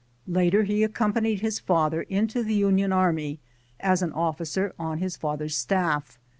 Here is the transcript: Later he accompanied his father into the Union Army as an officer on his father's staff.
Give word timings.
Later 0.25 0.63
he 0.63 0.83
accompanied 0.83 1.41
his 1.41 1.59
father 1.59 2.01
into 2.01 2.41
the 2.41 2.55
Union 2.55 2.91
Army 2.91 3.39
as 3.79 4.01
an 4.01 4.11
officer 4.13 4.73
on 4.79 4.97
his 4.97 5.15
father's 5.15 5.55
staff. 5.55 6.17